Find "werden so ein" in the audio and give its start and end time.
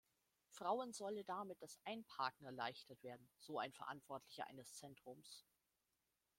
3.03-3.71